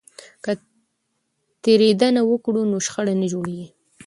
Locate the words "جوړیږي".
3.33-3.67